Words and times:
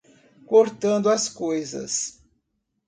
Cortando 0.47 1.09
as 1.11 1.29
coisas 1.29 2.19